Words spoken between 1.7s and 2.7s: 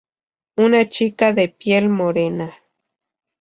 morena.